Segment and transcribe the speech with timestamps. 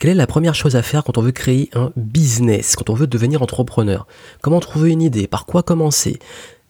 [0.00, 2.94] Quelle est la première chose à faire quand on veut créer un business, quand on
[2.94, 4.06] veut devenir entrepreneur?
[4.40, 5.26] Comment trouver une idée?
[5.26, 6.18] Par quoi commencer?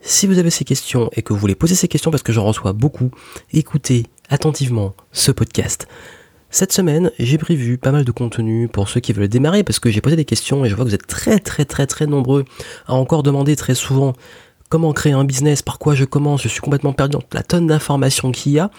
[0.01, 2.45] Si vous avez ces questions et que vous voulez poser ces questions parce que j'en
[2.45, 3.13] reçois beaucoup,
[3.53, 5.87] écoutez attentivement ce podcast.
[6.51, 9.91] Cette semaine, j'ai prévu pas mal de contenu pour ceux qui veulent démarrer parce que
[9.91, 12.45] j'ai posé des questions et je vois que vous êtes très très très très nombreux
[12.89, 14.15] à encore demander très souvent
[14.71, 17.67] comment créer un business, par quoi je commence, je suis complètement perdu dans la tonne
[17.67, 18.71] d'informations qu'il y a.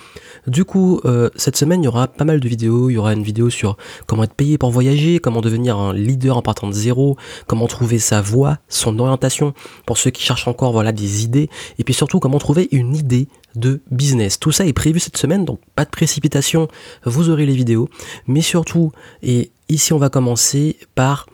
[0.48, 2.90] Du coup, euh, cette semaine, il y aura pas mal de vidéos.
[2.90, 3.76] Il y aura une vidéo sur
[4.08, 8.00] comment être payé pour voyager, comment devenir un leader en partant de zéro, comment trouver
[8.00, 9.54] sa voie, son orientation,
[9.86, 13.28] pour ceux qui cherchent encore voilà des idées, et puis surtout comment trouver une idée
[13.56, 14.40] de business.
[14.40, 16.70] Tout ça est prévu cette semaine, donc pas de précipitation,
[17.04, 17.90] vous aurez les vidéos.
[18.28, 21.28] Mais surtout, et ici on va commencer par...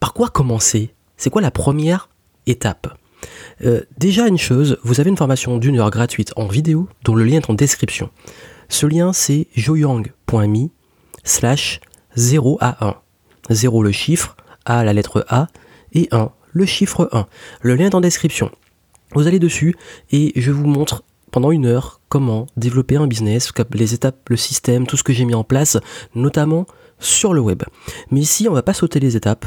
[0.00, 0.92] Par quoi commencer?
[1.16, 2.10] C'est quoi la première
[2.46, 2.98] étape?
[3.64, 7.24] Euh, déjà une chose, vous avez une formation d'une heure gratuite en vidéo dont le
[7.24, 8.10] lien est en description.
[8.68, 10.68] Ce lien c'est joyang.me
[11.24, 11.80] slash
[12.16, 12.96] 0 à 1.
[13.50, 15.46] 0 le chiffre, A la lettre A
[15.92, 17.26] et 1 le chiffre 1.
[17.60, 18.50] Le lien est en description.
[19.14, 19.76] Vous allez dessus
[20.10, 24.86] et je vous montre pendant une heure comment développer un business, les étapes, le système,
[24.86, 25.76] tout ce que j'ai mis en place,
[26.14, 26.66] notamment
[26.98, 27.62] sur le web.
[28.10, 29.46] Mais ici, on va pas sauter les étapes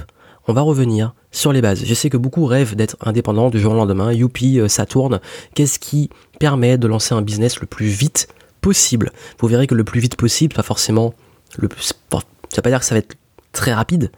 [0.49, 1.83] on va revenir sur les bases.
[1.85, 4.11] Je sais que beaucoup rêvent d'être indépendants du jour au lendemain.
[4.11, 5.19] Youpi, euh, ça tourne.
[5.53, 8.27] Qu'est-ce qui permet de lancer un business le plus vite
[8.59, 9.11] possible?
[9.37, 11.13] Vous verrez que le plus vite possible, pas forcément
[11.59, 11.93] le plus.
[12.11, 13.15] veut pas dire que ça va être
[13.51, 14.11] très rapide,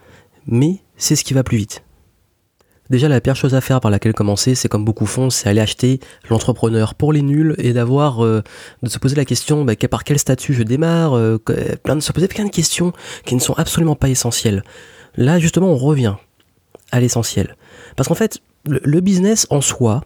[0.46, 1.82] mais c'est ce qui va plus vite.
[2.88, 5.60] Déjà, la pire chose à faire par laquelle commencer, c'est comme beaucoup font, c'est aller
[5.60, 8.42] acheter l'entrepreneur pour les nuls et d'avoir, euh,
[8.82, 12.28] de se poser la question, bah, par quel statut je démarre, euh, de se poser
[12.28, 12.94] plein de questions
[13.26, 14.62] qui ne sont absolument pas essentielles.
[15.16, 16.14] Là, justement, on revient
[16.90, 17.56] à l'essentiel.
[17.96, 20.02] Parce qu'en fait, le, business en soi,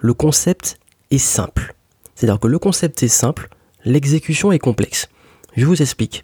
[0.00, 0.78] le concept
[1.10, 1.74] est simple.
[2.14, 3.48] C'est-à-dire que le concept est simple,
[3.84, 5.08] l'exécution est complexe.
[5.56, 6.22] Je vous explique.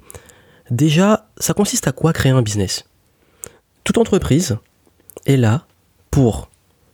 [0.71, 2.84] Déjà, ça consiste à quoi créer un business?
[3.84, 4.59] Toute entreprise
[5.27, 5.67] est là
[6.11, 6.51] pour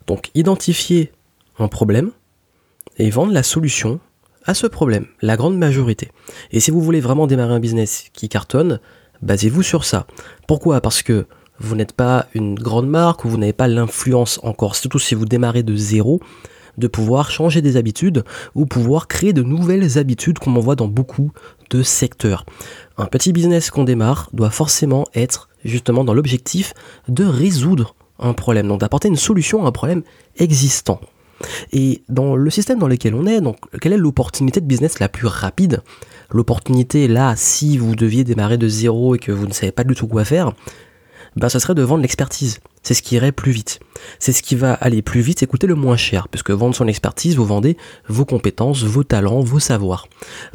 [0.06, 1.12] donc identifier
[1.58, 2.10] un problème
[2.98, 4.00] et vendre la solution
[4.44, 6.10] à ce problème, la grande majorité.
[6.52, 8.78] Et si vous voulez vraiment démarrer un business qui cartonne,
[9.24, 10.06] basez-vous sur ça.
[10.46, 10.80] Pourquoi?
[10.80, 11.26] Parce que
[11.58, 15.24] vous n'êtes pas une grande marque ou vous n'avez pas l'influence encore, surtout si vous
[15.24, 16.20] démarrez de zéro,
[16.78, 18.24] de pouvoir changer des habitudes
[18.54, 21.30] ou pouvoir créer de nouvelles habitudes comme on voit dans beaucoup
[21.70, 22.44] de secteurs.
[22.98, 26.74] Un petit business qu'on démarre doit forcément être justement dans l'objectif
[27.08, 30.02] de résoudre un problème, donc d'apporter une solution à un problème
[30.38, 31.00] existant.
[31.72, 35.08] Et dans le système dans lequel on est, donc quelle est l'opportunité de business la
[35.08, 35.82] plus rapide?
[36.30, 39.94] L'opportunité là, si vous deviez démarrer de zéro et que vous ne savez pas du
[39.94, 40.52] tout quoi faire,
[41.36, 42.60] ben ce serait de vendre l'expertise.
[42.82, 43.80] C'est ce qui irait plus vite.
[44.18, 46.86] C'est ce qui va aller plus vite et coûter le moins cher, puisque vendre son
[46.86, 47.76] expertise, vous vendez
[48.08, 50.06] vos compétences, vos talents, vos savoirs.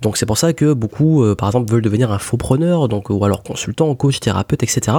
[0.01, 3.09] Donc c'est pour ça que beaucoup, euh, par exemple, veulent devenir un faux preneur, donc
[3.09, 4.97] ou alors consultant, coach, thérapeute, etc.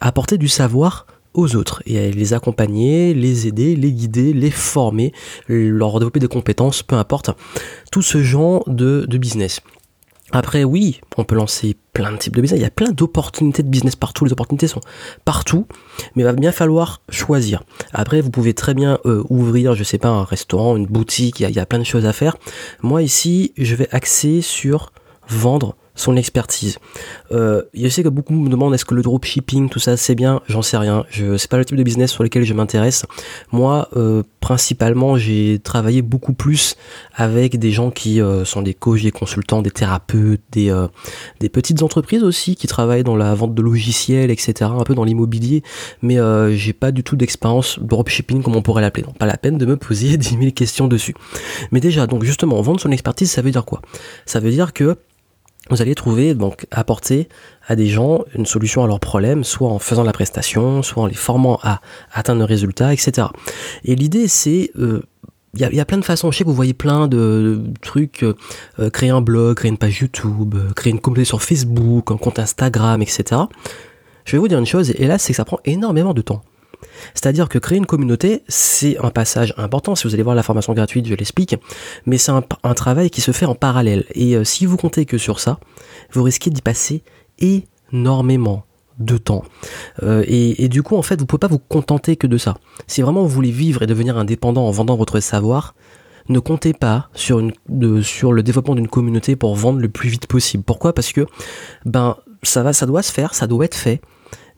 [0.00, 1.06] Apporter du savoir
[1.46, 5.12] autres et les accompagner, les aider, les guider, les former,
[5.48, 7.30] leur développer des compétences, peu importe.
[7.92, 9.60] Tout ce genre de, business.
[10.30, 12.60] Après, oui, on peut lancer plein de types de business.
[12.60, 14.26] Il y a plein d'opportunités de business partout.
[14.26, 14.82] Les opportunités sont
[15.24, 15.66] partout,
[16.14, 17.62] mais va bien falloir choisir.
[17.92, 21.40] Après, vous pouvez très bien euh, ouvrir, je sais pas, un restaurant, une boutique.
[21.40, 22.36] Il y, a, plein de choses à faire.
[22.82, 24.92] Moi ici, je vais axer sur
[25.28, 26.78] vendre son expertise.
[27.32, 30.40] Euh, je sais que beaucoup me demandent est-ce que le dropshipping, tout ça, c'est bien?
[30.48, 31.04] J'en sais rien.
[31.10, 33.04] Je c'est pas le type de business sur lequel je m'intéresse.
[33.52, 36.76] Moi, euh, principalement, j'ai travaillé beaucoup plus
[37.14, 40.86] avec des gens qui euh, sont des coachs, des consultants, des thérapeutes, des euh,
[41.40, 44.70] des petites entreprises aussi qui travaillent dans la vente de logiciels, etc.
[44.78, 45.62] Un peu dans l'immobilier.
[46.02, 46.16] Mais
[46.56, 49.04] j'ai pas du tout d'expérience dropshipping comme on pourrait l'appeler.
[49.04, 51.14] Donc pas la peine de me poser 10 000 questions dessus.
[51.72, 53.82] Mais déjà, donc justement, vendre son expertise, ça veut dire quoi?
[54.26, 54.96] Ça veut dire que
[55.70, 57.28] vous allez trouver, donc apporter
[57.66, 61.06] à des gens une solution à leurs problèmes, soit en faisant la prestation, soit en
[61.06, 61.80] les formant à
[62.12, 63.28] atteindre le résultat, etc.
[63.84, 64.70] Et l'idée, c'est...
[64.78, 65.02] Euh,
[65.54, 66.30] il y, a, plein de façons.
[66.30, 70.00] Je sais que vous voyez plein de, trucs, euh, créer un blog, créer une page
[70.02, 73.24] YouTube, euh, créer une communauté sur Facebook, un compte Instagram, etc.
[74.24, 76.42] Je vais vous dire une chose, et là, c'est que ça prend énormément de temps.
[77.14, 79.94] C'est-à-dire que créer une communauté, c'est un passage important.
[79.94, 81.56] Si vous allez voir la formation gratuite, je l'explique.
[82.06, 84.04] Mais c'est un, travail qui se fait en parallèle.
[84.14, 85.58] Et euh, si vous comptez que sur ça,
[86.12, 87.02] vous risquez d'y passer
[87.38, 88.64] énormément
[88.98, 89.44] de temps.
[90.02, 92.54] Euh, et, du coup, en fait, vous pouvez pas vous contenter que de ça.
[92.86, 95.74] Si vraiment vous voulez vivre et devenir indépendant en vendant votre savoir,
[96.28, 100.62] ne comptez pas sur le développement d'une communauté pour vendre le plus vite possible.
[100.62, 100.92] Pourquoi?
[100.92, 101.26] Parce que
[101.84, 104.00] ben ça va, ça doit se faire, ça doit être fait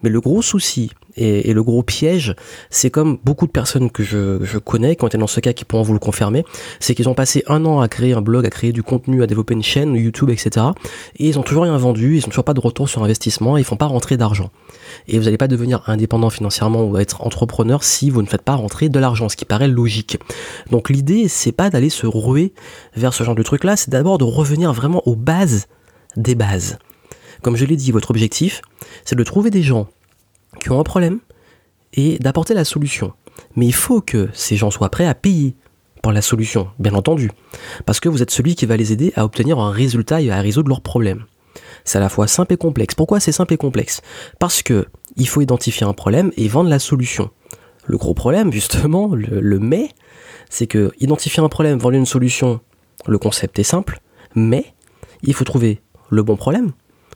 [0.02, 2.34] Mais le gros souci et, le gros piège,
[2.70, 5.64] c'est comme beaucoup de personnes que je, connais, qui ont été dans ce cas, qui
[5.64, 6.44] pourront vous le confirmer,
[6.78, 9.26] c'est qu'ils ont passé un an à créer un blog, à créer du contenu, à
[9.26, 10.66] développer une chaîne, YouTube, etc.
[11.16, 13.64] Et ils ont toujours rien vendu, ils ont toujours pas de retour sur investissement, ils
[13.64, 14.50] font pas rentrer d'argent.
[15.08, 18.54] Et vous n'allez pas devenir indépendant financièrement ou être entrepreneur si vous ne faites pas
[18.54, 20.18] rentrer de l'argent, ce qui paraît logique.
[20.70, 22.52] Donc l'idée, c'est pas d'aller se ruer
[22.96, 25.66] vers ce genre de truc là, c'est d'abord de revenir vraiment aux bases
[26.16, 26.78] des bases.
[27.42, 28.60] Comme je l'ai dit, votre objectif,
[29.04, 29.88] c'est de trouver des gens
[30.58, 31.20] qui ont un problème
[31.94, 33.12] et d'apporter la solution.
[33.56, 35.54] Mais il faut que ces gens soient prêts à payer
[36.02, 37.30] pour la solution, bien entendu.
[37.86, 40.40] Parce que vous êtes celui qui va les aider à obtenir un résultat et à
[40.40, 41.24] résoudre leurs problèmes.
[41.84, 42.94] C'est à la fois simple et complexe.
[42.94, 44.00] Pourquoi c'est simple et complexe?
[44.38, 44.86] Parce que
[45.16, 47.30] il faut identifier un problème et vendre la solution.
[47.86, 49.90] Le gros problème, justement, le, le mais,
[50.48, 52.60] c'est que identifier un problème, vendre une solution,
[53.06, 54.00] le concept est simple,
[54.34, 54.66] mais
[55.22, 56.72] il faut trouver le bon problème.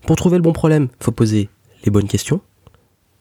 [0.07, 1.49] Pour trouver le bon problème, il faut poser
[1.85, 2.41] les bonnes questions.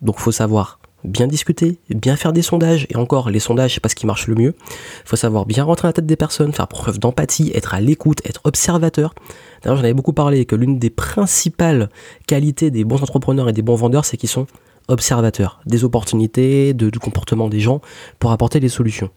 [0.04, 3.90] Donc faut savoir bien discuter, bien faire des sondages, et encore, les sondages, c'est pas
[3.90, 4.56] ce qui marche le mieux.
[5.04, 8.22] Faut savoir bien rentrer dans la tête des personnes, faire preuve d'empathie, être à l'écoute,
[8.26, 9.14] être observateur.
[9.62, 11.90] D'ailleurs, j'en avais beaucoup parlé, que l'une des principales
[12.28, 14.48] qualités des bons entrepreneurs et des bons vendeurs, c'est qu'ils sont
[14.88, 17.82] observateurs des opportunités, de, du comportement des gens,
[18.20, 19.10] pour apporter des solutions.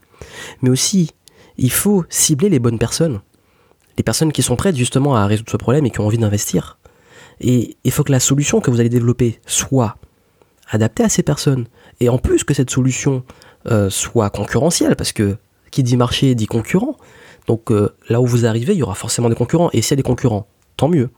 [0.62, 1.12] Mais aussi,
[1.56, 3.21] il faut cibler les bonnes personnes
[3.97, 6.79] les personnes qui sont prêtes justement à résoudre ce problème et qui ont envie d'investir.
[7.41, 9.97] Et il faut que la solution que vous allez développer soit
[10.69, 11.67] adaptée à ces personnes.
[12.01, 13.25] Et en plus que cette solution
[13.67, 15.37] euh, soit concurrentielle, parce que
[15.71, 16.97] qui dit marché dit concurrent.
[17.47, 19.71] Donc euh, là où vous arrivez, il y aura forcément des concurrents.
[19.73, 20.47] Et s'il y a des concurrents,
[20.77, 21.11] tant mieux.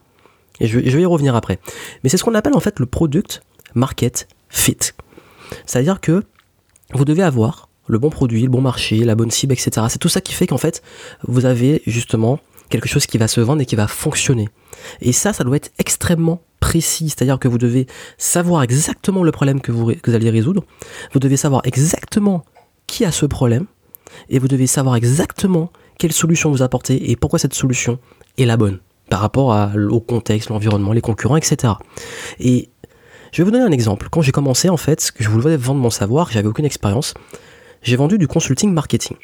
[0.61, 1.59] Et je, je vais y revenir après.
[2.03, 3.43] Mais c'est ce qu'on appelle en fait le product
[3.75, 4.79] market fit.
[5.67, 6.25] C'est-à-dire que
[6.95, 9.87] vous devez avoir le bon produit, le bon marché, la bonne cible, etc.
[9.89, 10.83] C'est tout ça qui fait qu'en fait,
[11.27, 14.49] vous avez justement quelque chose qui va se vendre et qui va fonctionner.
[15.01, 19.61] Et ça, ça doit être extrêmement précis, c'est-à-dire que vous devez savoir exactement le problème
[19.61, 20.65] que vous, allez résoudre,
[21.13, 22.45] vous devez savoir exactement
[22.87, 23.67] qui a ce problème,
[24.29, 27.99] et vous devez savoir exactement quelle solution vous apportez et pourquoi cette solution
[28.39, 28.79] est la bonne
[29.11, 29.57] par rapport
[29.91, 31.75] au contexte, l'environnement, les concurrents, etc.
[32.41, 32.69] Et
[33.33, 34.09] je vais vous donner un exemple.
[34.11, 37.15] Quand j'ai commencé, en fait, que je voulais vendre mon savoir, j'avais aucune expérience,
[37.83, 39.17] j'ai vendu du consulting marketing.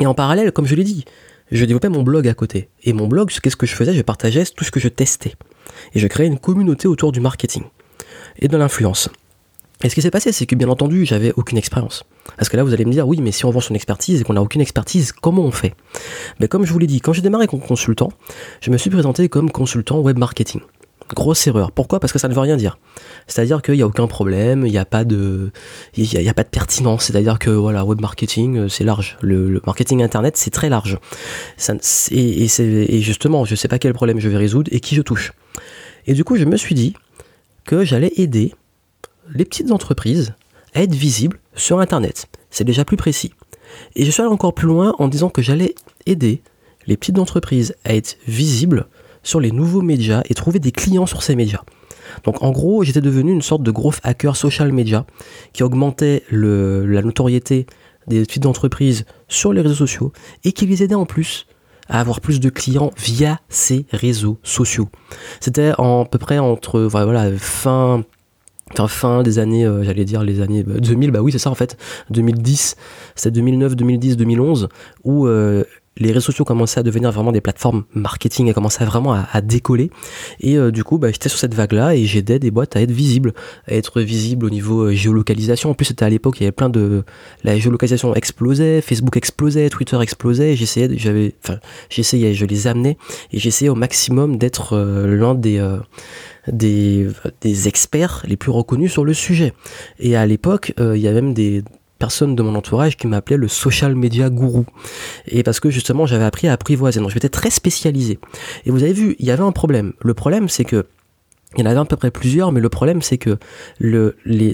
[0.00, 1.04] Et en parallèle, comme je l'ai dit,
[1.50, 2.68] je développais mon blog à côté.
[2.82, 3.94] Et mon blog, qu'est-ce que je faisais?
[3.94, 5.34] Je partageais tout ce que je testais.
[5.94, 7.64] Et je créais une communauté autour du marketing
[8.38, 9.08] et de l'influence.
[9.82, 12.04] Et ce qui s'est passé, c'est que bien entendu, j'avais aucune expérience.
[12.36, 14.24] Parce que là, vous allez me dire, oui, mais si on vend son expertise et
[14.24, 15.74] qu'on n'a aucune expertise, comment on fait?
[16.40, 18.10] Mais comme je vous l'ai dit, quand j'ai démarré comme consultant,
[18.60, 20.62] je me suis présenté comme consultant web marketing.
[21.14, 21.70] Grosse erreur.
[21.70, 22.00] Pourquoi?
[22.00, 22.78] Parce que ça ne veut rien dire.
[23.26, 25.52] C'est-à-dire qu'il n'y a aucun problème, il n'y a pas de,
[25.96, 27.04] y a, pas de pertinence.
[27.04, 29.18] C'est-à-dire que voilà, web marketing, euh, c'est large.
[29.20, 30.98] Le, marketing internet, c'est très large.
[32.10, 35.32] Et, justement, je ne sais pas quel problème je vais résoudre et qui je touche.
[36.06, 36.94] Et du coup, je me suis dit
[37.64, 38.54] que j'allais aider
[39.32, 40.34] les petites entreprises
[40.74, 42.26] à être visibles sur internet.
[42.50, 43.32] C'est déjà plus précis.
[43.96, 45.74] Et je suis allé encore plus loin en disant que j'allais
[46.06, 46.42] aider
[46.86, 48.86] les petites entreprises à être visibles
[49.22, 51.62] sur les nouveaux médias et trouver des clients sur ces médias.
[52.24, 55.06] Donc en gros, j'étais devenu une sorte de gros hacker social media
[55.52, 57.66] qui augmentait la notoriété
[58.06, 60.12] des petites entreprises sur les réseaux sociaux
[60.44, 61.46] et qui les aidait en plus
[61.88, 64.88] à avoir plus de clients via ces réseaux sociaux.
[65.40, 68.02] C'était à peu près entre voilà, fin
[69.22, 71.76] des années, euh, j'allais dire les années 2000, bah, bah oui c'est ça en fait,
[72.10, 72.76] 2010,
[73.14, 74.68] c'était 2009, 2010, 2011,
[75.04, 75.64] où euh,
[75.96, 79.90] les réseaux sociaux commençaient à devenir vraiment des plateformes marketing et commençaient vraiment à, décoller.
[80.40, 82.90] Et euh, du coup, bah, j'étais sur cette vague-là et j'aidais des boîtes à être
[82.90, 83.32] visibles,
[83.66, 85.70] à être visibles au niveau euh, géolocalisation.
[85.70, 87.04] En plus, c'était à l'époque, il y avait plein de...
[87.44, 90.56] La géolocalisation explosait, Facebook explosait, Twitter explosait.
[90.56, 91.34] J'essayais, j'avais...
[91.44, 91.58] Enfin,
[91.90, 92.96] j'essayais, je les amenais
[93.32, 95.64] et j'essayais au maximum d'être euh, l'un des...
[96.48, 97.08] des,
[97.40, 99.52] des experts les plus reconnus sur le sujet.
[100.00, 101.62] Et à l'époque, il y a même des
[101.98, 104.66] personnes de mon entourage qui m'appelait le social media gourou.
[105.26, 107.00] Et parce que justement, j'avais appris à apprivoiser.
[107.00, 108.18] Donc, j'étais très spécialisé.
[108.64, 109.92] Et vous avez vu, il y avait un problème.
[110.00, 110.86] Le problème, c'est que
[111.56, 113.38] il y en avait à peu près plusieurs, mais le problème, c'est que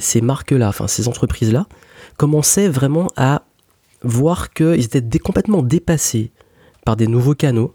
[0.01, 1.67] ces marques-là, enfin ces entreprises-là,
[2.19, 3.43] commençaient vraiment à
[4.03, 6.31] voir qu'ils étaient complètement dépassés
[6.85, 7.75] par des nouveaux canaux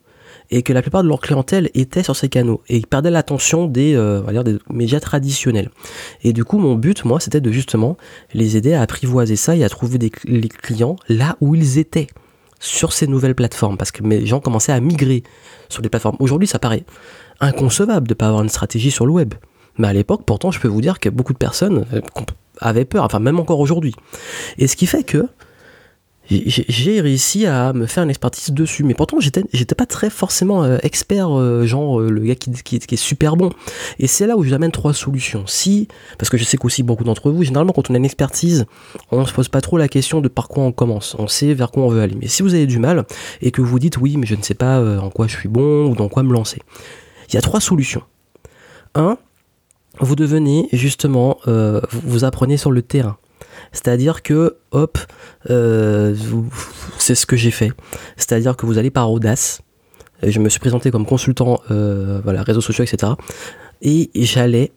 [0.52, 3.68] et que la plupart de leur clientèle était sur ces canaux et ils perdaient l'attention
[3.68, 5.70] des, euh, des médias traditionnels.
[6.24, 7.98] Et du coup, mon but, moi, c'était de justement
[8.34, 12.08] les aider à apprivoiser ça et à trouver des les clients là où ils étaient
[12.60, 15.24] sur ces nouvelles plateformes parce que mes gens commençaient à migrer
[15.70, 16.18] sur les plateformes.
[16.20, 16.84] Aujourd'hui, ça paraît
[17.40, 19.34] inconcevable de ne pas avoir une stratégie sur le web.
[19.78, 22.02] Mais à l'époque, pourtant, je peux vous dire que beaucoup de personnes euh,
[22.60, 23.94] avaient peur, enfin même encore aujourd'hui.
[24.58, 25.28] Et ce qui fait que
[26.30, 28.84] j'ai réussi à me faire une expertise dessus.
[28.84, 32.52] Mais pourtant, j'étais, j'étais pas très forcément euh, expert, euh, genre euh, le gars qui,
[32.52, 33.52] qui, est super bon.
[34.00, 35.44] Et c'est là où je vous amène trois solutions.
[35.46, 38.66] Si, parce que je sais qu'aussi beaucoup d'entre vous, généralement, quand on a une expertise,
[39.12, 41.16] on se pose pas trop la question de par quoi on commence.
[41.20, 42.18] On sait vers quoi on veut aller.
[42.20, 43.06] Mais si vous avez du mal
[43.42, 45.88] et que vous dites oui, mais je ne sais pas en quoi je suis bon
[45.88, 46.62] ou dans quoi me lancer,
[47.30, 48.02] il y a trois solutions.
[48.96, 49.18] Un,
[50.00, 53.18] vous devenez justement, vous apprenez sur le terrain.
[53.76, 54.98] C'est-à-dire que, hop,
[55.50, 56.16] euh,
[56.98, 57.72] c'est ce que j'ai fait.
[58.16, 59.62] C'est-à-dire que vous allez par audace.
[60.24, 63.12] Je me suis présenté comme consultant, euh, voilà, réseaux sociaux, etc.
[63.82, 64.72] Et j'allais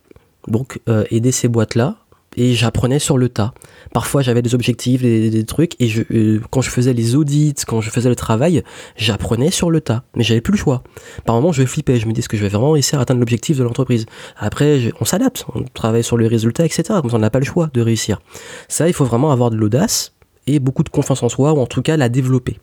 [0.49, 1.95] donc euh, aider ces boîtes-là
[2.38, 3.52] et j'apprenais sur le tas.
[3.92, 7.90] Parfois j'avais des objectifs, des, trucs, et euh, quand je faisais les audits, quand je
[7.90, 8.62] faisais le travail,
[8.97, 10.85] j'apprenais sur le tas, mais j'avais plus le choix.
[11.25, 13.59] Par moments je flippais, je me disais ce que je vais vraiment à atteindre l'objectif
[13.59, 14.07] de l'entreprise?
[14.37, 16.85] Après on s'adapte, on travaille sur le résultat, etc.
[17.02, 18.21] Donc on n'a pas le choix de réussir.
[18.68, 20.14] Ça il faut vraiment avoir de l'audace
[20.47, 22.59] et beaucoup de confiance en soi, ou en tout cas la développer.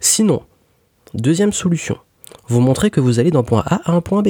[0.00, 0.42] Sinon,
[1.14, 1.96] deuxième solution,
[2.48, 4.28] vous montrez que vous allez d'un point A à un point B.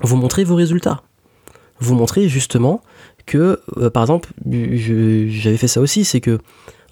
[0.00, 1.02] Vous montrez vos résultats.
[1.80, 2.82] Vous montrez justement
[3.26, 6.38] que, euh, par exemple, j'avais fait ça aussi, c'est que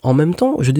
[0.02, 0.72] en même temps, je,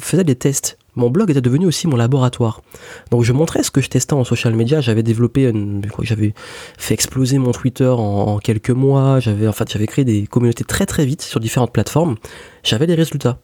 [0.00, 0.78] faisais des tests.
[0.96, 2.62] Mon blog était devenu aussi mon laboratoire.
[3.10, 4.80] Donc je montrais ce que je testais en social media.
[4.80, 5.52] J'avais développé,
[6.00, 6.34] j'avais
[6.78, 9.20] fait exploser mon Twitter en, quelques mois.
[9.20, 12.16] J'avais en fait, j'avais créé des communautés très très vite sur différentes plateformes.
[12.64, 13.38] J'avais des résultats.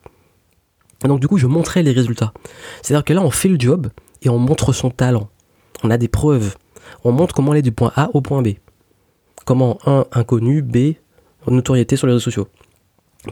[1.05, 2.33] Et donc du coup, je montrais les résultats.
[2.81, 3.87] C'est-à-dire que là, on fait le job
[4.23, 5.29] et on montre son talent.
[5.83, 6.55] On a des preuves.
[7.03, 8.49] On montre comment aller du point A au point B.
[9.45, 10.95] Comment un inconnu, B
[11.47, 12.47] notoriété sur les réseaux sociaux.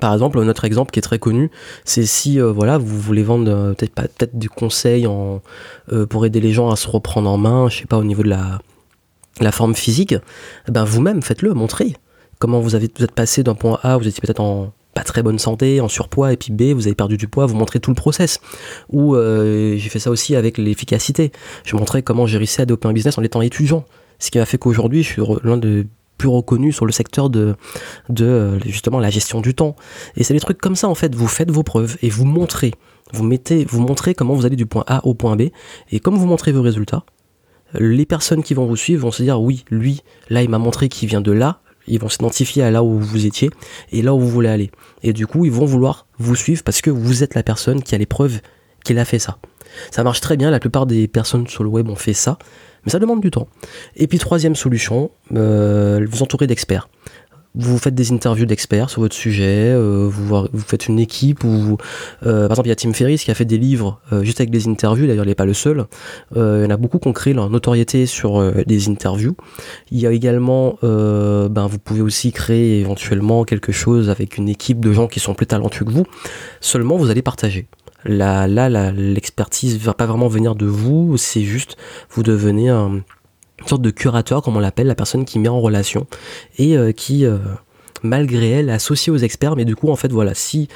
[0.01, 1.51] Par exemple, notre exemple qui est très connu,
[1.83, 5.41] c'est si euh, voilà vous voulez vendre euh, peut-être pas peut-être du conseil en,
[5.93, 8.23] euh, pour aider les gens à se reprendre en main, je sais pas au niveau
[8.23, 8.59] de la,
[9.39, 10.15] la forme physique,
[10.67, 11.95] eh ben vous-même faites-le, montrez
[12.39, 15.23] comment vous avez vous êtes passé d'un point A, vous étiez peut-être en pas très
[15.23, 17.91] bonne santé, en surpoids, et puis B, vous avez perdu du poids, vous montrez tout
[17.91, 18.39] le process.
[18.93, 21.33] Ou j'ai fait ça aussi avec l'efficacité.
[21.65, 23.83] Je montrais comment j'ai réussi à développer un business en étant étudiant.
[24.19, 25.85] Ce qui m'a fait qu'aujourd'hui, je suis l'un de
[26.17, 27.55] plus reconnu sur le secteur de,
[28.21, 29.75] euh, justement la gestion du temps.
[30.15, 32.73] Et c'est des trucs comme ça en fait, vous faites vos preuves et vous montrez,
[33.13, 35.49] vous mettez, vous montrez comment vous allez du point A au point B,
[35.91, 37.03] et comme vous montrez vos résultats,
[37.73, 40.89] les personnes qui vont vous suivre vont se dire oui, lui, là il m'a montré
[40.89, 43.49] qu'il vient de là, ils vont s'identifier à là où vous étiez
[43.91, 44.71] et là où vous voulez aller.
[45.03, 47.93] Et du coup, ils vont vouloir vous suivre parce que vous êtes la personne qui
[47.95, 48.39] a les preuves
[48.83, 49.37] qu'il a fait ça.
[49.91, 52.37] Ça marche très bien, la plupart des personnes sur le web ont fait ça.
[52.85, 53.47] Mais ça demande du temps.
[53.95, 56.87] Et puis troisième solution, euh, vous entourez d'experts.
[57.57, 61.77] Vous faites des interviews d'experts sur votre sujet, euh, vous, faites une équipe, euh,
[62.19, 64.67] par exemple il y a Tim Ferriss qui a fait des livres juste avec des
[64.67, 65.85] interviews, d'ailleurs il n'est pas le seul.
[66.35, 69.37] il y en a beaucoup qui ont créé leur notoriété sur des interviews.
[69.89, 74.81] Il y a également, ben, vous pouvez aussi créer éventuellement quelque chose avec une équipe
[74.81, 76.05] de gens qui sont plus talentueux que vous.
[76.59, 77.69] Seulement vous allez partager
[78.05, 81.77] là, là, l'expertise va pas vraiment venir de vous, c'est juste
[82.09, 83.01] vous devenez un,
[83.59, 86.07] une sorte de curateur, comme on l'appelle, la personne qui met en relation
[86.57, 87.37] et euh, qui, euh,
[88.03, 89.55] malgré elle, est associée aux experts.
[89.55, 90.67] Mais du coup, en fait, voilà, si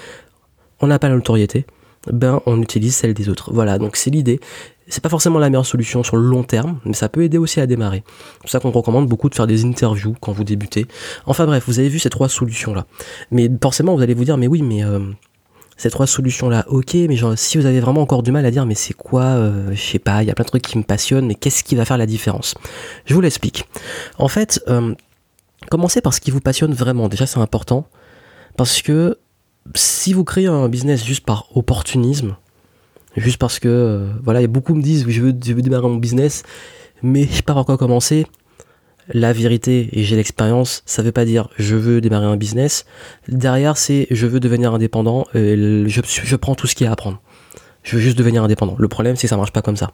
[0.80, 1.66] on n'a pas la notoriété,
[2.12, 3.54] ben on utilise celle des autres.
[3.54, 4.40] Voilà, donc c'est l'idée.
[4.88, 7.60] C'est pas forcément la meilleure solution sur le long terme, mais ça peut aider aussi
[7.60, 8.04] à démarrer.
[8.08, 10.88] C'est pour ça qu'on recommande beaucoup de faire des interviews quand vous débutez.
[11.28, 12.88] Enfin bref, vous avez vu ces trois solutions là.
[13.30, 15.00] Mais forcément, vous allez vous dire, mais oui, mais euh,
[15.80, 18.66] ces trois solutions-là, ok, mais genre, si vous avez vraiment encore du mal à dire,
[18.66, 20.84] mais c'est quoi, euh, je sais pas, il y a plein de trucs qui me
[20.84, 22.54] passionnent, mais qu'est-ce qui va faire la différence?
[23.06, 23.66] Je vous l'explique.
[24.18, 24.94] En fait, euh,
[25.70, 27.08] commencez par ce qui vous passionne vraiment.
[27.08, 27.88] Déjà, c'est important,
[28.58, 29.18] parce que
[29.74, 32.36] si vous créez un business juste par opportunisme,
[33.16, 35.62] juste parce que, euh, voilà, il y a beaucoup me disent, je veux, je veux
[35.62, 36.44] démarrer mon business,
[37.04, 38.28] mais je sais pas par quoi commencer
[39.10, 42.86] la vérité et j'ai l'expérience, ça veut pas dire je veux démarrer un business.
[43.28, 45.56] Derrière, c'est je veux devenir indépendant, et
[45.88, 47.22] je, je prends tout ce qu'il y a à apprendre.
[47.84, 48.76] Je veux juste devenir indépendant.
[48.78, 49.92] Le problème, c'est que ça marche pas comme ça.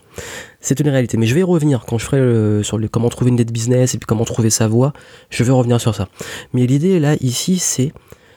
[0.60, 1.18] C'est une réalité.
[1.18, 4.00] Mais je vais y revenir quand je ferai sur comment trouver une dette business et
[4.00, 4.92] puis comment trouver sa voie.
[5.30, 6.10] Je vais revenir sur ça.
[6.54, 7.94] Mais l'idée là, ici, c'est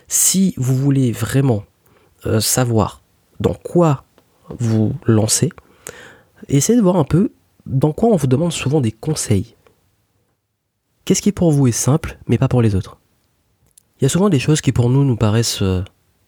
[0.06, 1.64] si vous voulez vraiment
[2.26, 3.02] euh, savoir
[3.40, 4.04] dans quoi
[4.58, 5.50] vous lancer,
[6.49, 7.32] essayez de voir un peu
[7.66, 9.54] dans quoi on vous demande souvent des conseils.
[11.09, 12.99] Qu'est-ce qui pour vous est simple, mais pas pour les autres?
[13.99, 15.83] Il y a souvent des choses qui pour nous nous paraissent euh,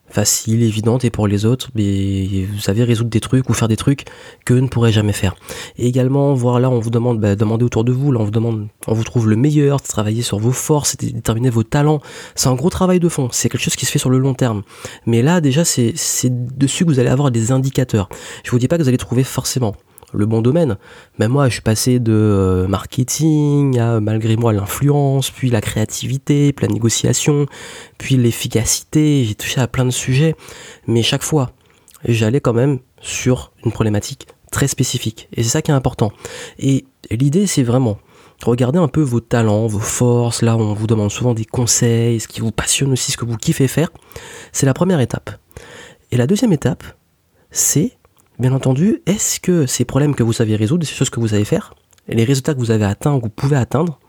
[0.09, 3.77] faciles, évidentes, et pour les autres, mais vous savez résoudre des trucs ou faire des
[3.77, 4.07] trucs
[4.47, 5.35] que ne pourraient jamais faire.
[5.77, 8.31] Et également, voir là, on vous demande, bah, demander autour de vous, là, on vous
[8.31, 12.01] demande, on vous trouve le meilleur, travailler sur vos forces, déterminer vos talents.
[12.35, 13.29] C'est un gros travail de fond.
[13.33, 14.63] C'est quelque chose qui se fait sur le long terme.
[15.05, 15.93] Mais là, déjà, c'est
[16.57, 18.09] dessus que vous allez avoir des indicateurs.
[18.45, 19.77] Je vous dis pas que vous allez trouver forcément
[20.12, 20.76] le bon domaine.
[21.19, 26.52] Même moi, je suis passé de euh, marketing à, malgré moi, l'influence, puis la créativité,
[26.52, 27.47] puis la négociation,
[27.99, 29.25] puis l'efficacité.
[29.25, 30.35] J'ai touché à plein de sujets.
[30.87, 31.52] Mais chaque fois,
[32.05, 35.29] j'allais quand même sur une problématique très spécifique.
[35.35, 36.12] Et c'est ça qui est important.
[36.59, 37.99] Et l'idée, c'est vraiment
[38.43, 40.43] regardez un peu vos talents, vos forces.
[40.43, 43.37] Là, on vous demande souvent des conseils, ce qui vous passionne aussi, ce que vous
[43.37, 43.90] kiffez faire.
[44.52, 45.31] C'est la première étape.
[46.11, 46.85] Et la deuxième étape,
[47.50, 47.99] c'est,
[48.40, 51.44] bien entendu, est-ce que ces problèmes que vous savez résoudre, ces choses que vous savez
[51.44, 51.75] faire,
[52.09, 54.00] les résultats que vous avez atteints ou que vous pouvez atteindre,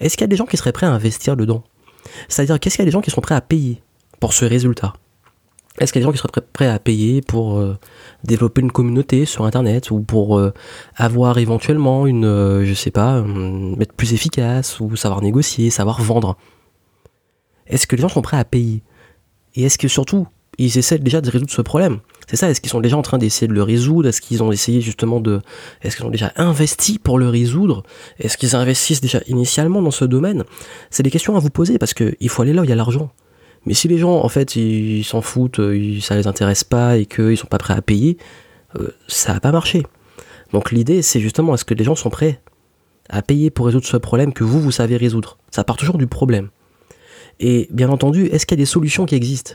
[0.00, 1.62] est-ce qu'il y a des gens qui seraient prêts à investir dedans?
[2.28, 3.82] C'est-à-dire, qu'est-ce qu'il y a des gens qui sont prêts à payer
[4.20, 4.94] pour ce résultat?
[5.78, 7.76] Est-ce qu'il y a des gens qui seraient prêts à payer pour euh,
[8.22, 10.52] développer une communauté sur Internet ou pour euh,
[10.96, 13.24] avoir éventuellement une, euh, je sais pas,
[13.80, 16.36] être plus efficace ou savoir négocier, savoir vendre?
[17.66, 18.82] Est-ce que les gens sont prêts à payer?
[19.56, 22.00] Et est-ce que surtout, ils essaient déjà de résoudre ce problème?
[22.26, 24.08] C'est ça, est-ce qu'ils sont déjà en train d'essayer de le résoudre?
[24.08, 25.40] Est-ce qu'ils ont essayé justement de...
[25.82, 27.82] Est-ce qu'ils ont déjà investi pour le résoudre?
[28.18, 30.44] Est-ce qu'ils investissent déjà initialement dans ce domaine?
[30.90, 32.76] C'est des questions à vous poser parce qu'il faut aller là où il y a
[32.76, 33.10] l'argent.
[33.66, 37.06] Mais si les gens, en fait, ils s'en foutent, ils, ça les intéresse pas et
[37.06, 38.18] qu'ils sont pas prêts à payer,
[38.78, 39.82] euh, ça va pas marcher.
[40.52, 42.40] Donc l'idée, c'est justement, est-ce que les gens sont prêts
[43.08, 45.38] à payer pour résoudre ce problème que vous, vous savez résoudre?
[45.50, 46.48] Ça part toujours du problème.
[47.40, 49.54] Et bien entendu, est-ce qu'il y a des solutions qui existent?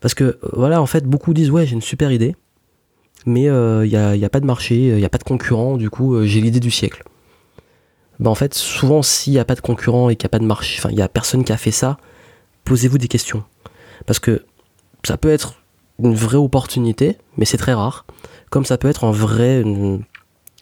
[0.00, 2.36] Parce que, euh, voilà, en fait, beaucoup disent, ouais, j'ai une super idée,
[3.26, 5.24] mais il euh, n'y a, y a, pas de marché, il n'y a pas de
[5.24, 7.02] concurrent, du coup, j'ai l'idée du siècle.
[8.20, 10.38] Ben, en fait, souvent, s'il n'y a pas de concurrent et qu'il n'y a pas
[10.38, 11.98] de marché, enfin, il n'y a personne qui a fait ça,
[12.64, 13.44] posez-vous des questions.
[14.06, 14.44] Parce que
[15.04, 15.54] ça peut être
[15.98, 18.06] une vraie opportunité, mais c'est très rare.
[18.50, 19.64] Comme ça peut être en vrai,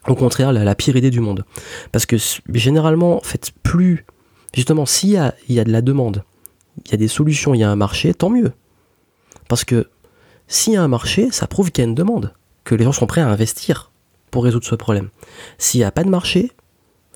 [0.07, 1.45] au contraire, la, pire idée du monde.
[1.91, 2.17] Parce que
[2.53, 4.05] généralement, en fait, plus,
[4.53, 6.23] justement, s'il y a, y a de la demande,
[6.85, 8.51] il y a des solutions, il y a un marché, tant mieux.
[9.47, 9.87] Parce que
[10.47, 12.91] s'il y a un marché, ça prouve qu'il y a une demande, que les gens
[12.91, 13.91] sont prêts à investir
[14.31, 15.09] pour résoudre ce problème.
[15.57, 16.51] S'il n'y a pas de marché,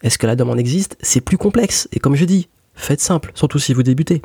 [0.03, 0.97] est-ce que la demande existe?
[1.01, 1.87] C'est plus complexe.
[1.91, 4.21] Et comme je dis, Faites simple, surtout si vous débutez.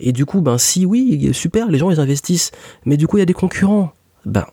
[0.00, 2.50] Et du coup, ben si oui, super, les gens ils investissent,
[2.84, 3.92] mais du coup il y a des concurrents.
[4.24, 4.46] Ben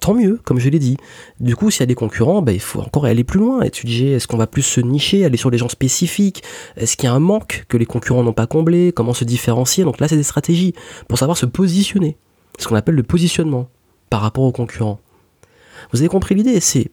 [0.00, 0.96] tant mieux, comme je l'ai dit.
[1.40, 4.12] Du coup, s'il y a des concurrents, ben, il faut encore aller plus loin, étudier
[4.12, 6.42] est-ce qu'on va plus se nicher, aller sur des gens spécifiques,
[6.76, 9.84] est-ce qu'il y a un manque que les concurrents n'ont pas comblé, comment se différencier?
[9.84, 10.74] Donc là, c'est des stratégies
[11.08, 12.16] pour savoir se positionner,
[12.58, 13.68] ce qu'on appelle le positionnement
[14.10, 15.00] par rapport aux concurrents.
[15.92, 16.90] Vous avez compris l'idée, c'est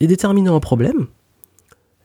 [0.00, 1.08] déterminer un problème,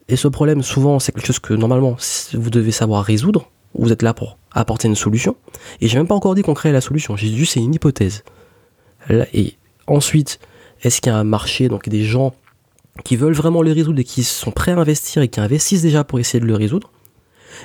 [0.10, 1.96] et ce problème, souvent, c'est quelque chose que normalement,
[2.34, 3.50] vous devez savoir résoudre.
[3.78, 5.36] Vous êtes là pour apporter une solution.
[5.82, 7.16] Et j'ai même pas encore dit qu'on crée la solution.
[7.16, 8.24] J'ai dit c'est une hypothèse.
[9.10, 9.56] Et
[9.88, 10.40] ensuite,
[10.84, 12.34] est-ce qu'il y a un marché, donc des gens
[13.04, 16.04] qui veulent vraiment le résoudre et qui sont prêts à investir et qui investissent déjà
[16.04, 16.92] pour essayer de le résoudre?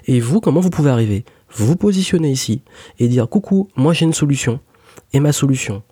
[0.06, 2.62] Et vous, comment vous pouvez arriver Vous vous positionnez ici
[2.98, 4.60] et dire coucou, moi j'ai une solution.
[5.12, 5.82] Et ma solution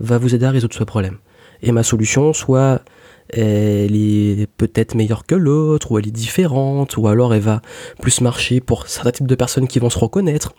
[0.00, 1.18] va vous aider à résoudre ce problème.
[1.62, 2.82] Et ma solution, soit
[3.30, 7.62] elle est peut-être meilleure que l'autre, ou elle est différente, ou alors elle va
[8.00, 10.54] plus marcher pour certains types de personnes qui vont se reconnaître.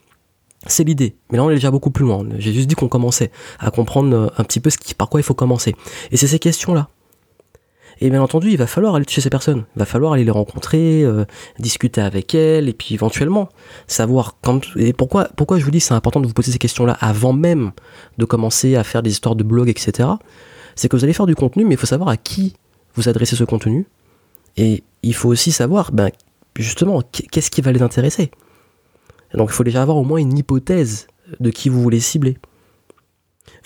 [0.65, 1.15] C'est l'idée.
[1.31, 2.25] Mais là, on est déjà beaucoup plus loin.
[2.39, 5.23] J'ai juste dit qu'on commençait à comprendre un petit peu ce qui, par quoi il
[5.23, 5.75] faut commencer.
[6.11, 6.89] Et c'est ces questions-là.
[7.99, 9.65] Et bien entendu, il va falloir aller chez ces personnes.
[9.75, 11.25] Il va falloir aller les rencontrer, euh,
[11.59, 13.49] discuter avec elles, et puis éventuellement
[13.87, 14.61] savoir quand.
[14.75, 17.71] Et pourquoi, pourquoi je vous dis c'est important de vous poser ces questions-là avant même
[18.17, 20.09] de commencer à faire des histoires de blog, etc
[20.77, 22.53] c'est que vous allez faire du contenu, mais il faut savoir à qui
[22.95, 23.87] vous adressez ce contenu.
[24.55, 26.11] Et il faut aussi savoir, ben,
[26.55, 28.31] justement, qu'est-ce qui va les intéresser.
[29.33, 31.07] donc il faut déjà avoir au moins une hypothèse
[31.39, 32.37] de qui vous voulez cibler.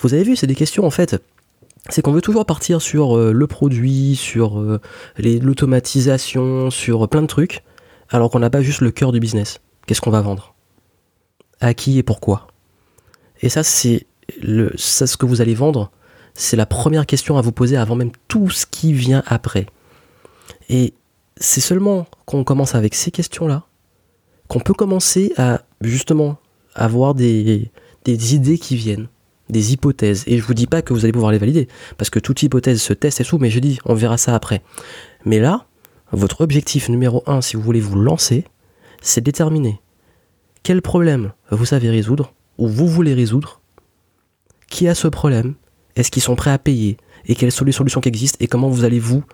[0.00, 1.22] Vous avez vu, c'est des questions en fait.
[1.88, 4.80] C'est qu'on veut toujours partir sur euh, le produit, sur euh,
[5.18, 7.62] l'automatisation, sur plein de trucs,
[8.08, 9.60] alors qu'on n'a pas juste le cœur du business.
[9.86, 10.54] Qu'est-ce qu'on va vendre?
[11.60, 12.46] À qui et pourquoi?
[13.40, 14.06] Et ça, c'est
[14.76, 15.90] ça, ce que vous allez vendre
[16.34, 19.66] c'est la première question à vous poser avant même tout ce qui vient après.
[20.68, 20.94] Et
[21.36, 23.64] c'est seulement qu'on commence avec ces questions-là
[24.48, 26.36] qu'on peut commencer à justement
[26.74, 27.70] avoir des
[28.04, 29.08] idées qui viennent,
[29.52, 30.24] des hypothèses.
[30.26, 32.82] Et je vous dis pas que vous allez pouvoir les valider, parce que toute hypothèse
[32.82, 34.62] se teste et tout, mais je dis, on verra ça après.
[35.24, 35.66] Mais là,
[36.10, 38.44] votre objectif numéro un, si vous voulez vous lancer,
[39.00, 39.80] c'est déterminer
[40.62, 43.60] quel problème vous savez résoudre, ou vous voulez résoudre,
[44.68, 45.54] qui a ce problème,
[45.96, 48.68] est-ce qu'ils sont prêts à payer Et quelles sont les solutions qui existent Et comment
[48.68, 49.24] vous allez vous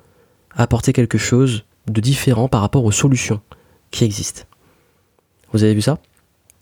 [0.57, 3.41] apporter quelque chose de différent par rapport aux solutions
[3.91, 4.43] qui existent
[5.53, 5.99] Vous avez vu ça?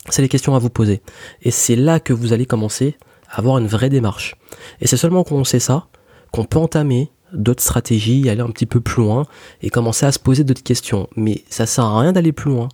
[0.09, 1.01] C'est les questions à vous poser.
[1.43, 2.97] Et c'est là que vous allez commencer
[3.31, 4.37] avoir une vraie démarche.
[4.81, 5.87] Et c'est seulement qu'on sait ça
[6.33, 9.27] qu'on peut entamer d'autres stratégies, aller un petit peu plus loin
[9.63, 11.09] et commencer à se poser d'autres questions.
[11.17, 12.69] Mais ça sert à rien d'aller plus loin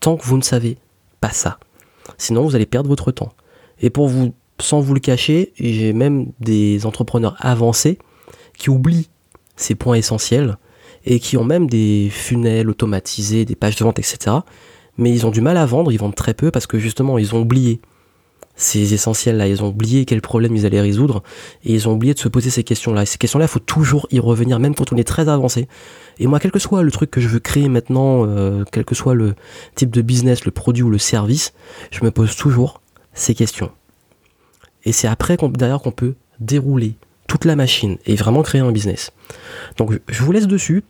[0.00, 0.78] tant que vous ne savez
[1.20, 1.58] pas ça.
[2.16, 3.32] Sinon, vous allez perdre votre temps.
[3.80, 7.98] Et pour vous sans vous le cacher, j'ai même des entrepreneurs avancés
[8.56, 9.08] qui oublient
[9.56, 10.56] ces points essentiels
[11.04, 14.36] et qui ont même des funnels automatisés, des pages de vente, etc.
[14.96, 17.34] Mais ils ont du mal à vendre, ils vendent très peu parce que justement ils
[17.34, 17.80] ont oublié
[18.58, 19.48] ces essentiels-là.
[19.48, 21.22] Ils ont oublié quel problème ils allaient résoudre
[21.64, 23.04] et ils ont oublié de se poser ces questions-là.
[23.04, 25.68] Et ces questions-là, il faut toujours y revenir, même quand on est très avancé.
[26.18, 28.94] Et moi, quel que soit le truc que je veux créer maintenant, euh, quel que
[28.94, 29.34] soit le
[29.76, 31.54] type de business, le produit ou le service,
[31.90, 32.82] je me pose toujours
[33.14, 33.70] ces questions.
[34.84, 36.94] Et c'est après d'ailleurs qu'on peut dérouler
[37.28, 39.12] toute la machine et vraiment créer un business.
[39.76, 40.84] Donc je vous laisse dessus.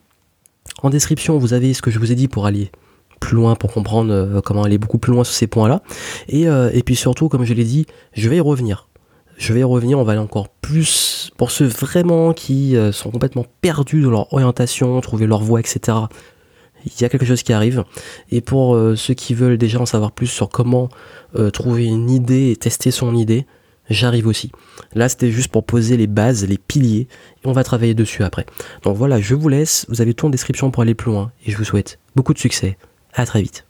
[0.81, 2.71] En description, vous avez ce que je vous ai dit pour aller
[3.19, 5.81] plus loin, pour comprendre euh, comment aller beaucoup plus loin sur ces points-là.
[6.27, 8.87] Et, euh, et puis surtout, comme je l'ai dit, je vais y revenir.
[9.37, 13.09] Je vais y revenir, on va aller encore plus pour ceux vraiment qui euh, sont
[13.09, 15.97] complètement perdus dans leur orientation, trouver leur voie, etc.
[16.85, 17.83] Il y a quelque chose qui arrive.
[18.31, 20.87] Et pour ceux qui veulent déjà en savoir plus sur comment
[21.51, 23.45] trouver une idée et tester son idée,
[23.89, 24.51] j'arrive aussi.
[24.93, 27.07] Là, c'était juste pour poser les bases, les piliers,
[27.43, 28.45] et on va travailler dessus après.
[28.83, 31.51] Donc voilà, je vous laisse, vous avez tout en description pour aller plus loin, et
[31.51, 32.77] je vous souhaite beaucoup de succès.
[33.13, 33.68] À très vite.